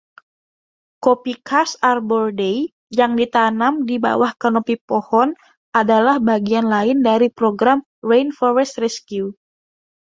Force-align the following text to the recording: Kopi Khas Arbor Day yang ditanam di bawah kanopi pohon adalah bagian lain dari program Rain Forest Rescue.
Kopi 1.03 1.31
Khas 1.47 1.71
Arbor 1.89 2.25
Day 2.41 2.57
yang 2.99 3.13
ditanam 3.19 3.73
di 3.89 3.95
bawah 4.05 4.31
kanopi 4.41 4.75
pohon 4.87 5.29
adalah 5.81 6.15
bagian 6.29 6.65
lain 6.75 6.97
dari 7.07 7.27
program 7.39 7.77
Rain 8.09 8.29
Forest 8.37 8.73
Rescue. 8.83 9.27